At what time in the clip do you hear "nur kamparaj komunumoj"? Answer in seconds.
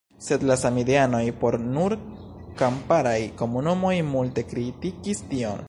1.75-3.95